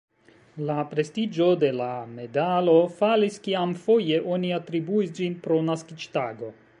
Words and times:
La 0.69 0.77
prestiĝo 0.93 1.49
de 1.63 1.69
la 1.81 1.89
medalo 2.15 2.73
falis 3.01 3.37
kiam 3.49 3.77
foje 3.85 4.19
oni 4.39 4.53
atribuis 4.61 5.17
ĝin 5.21 5.37
pro 5.45 5.63
naskiĝtago. 5.71 6.55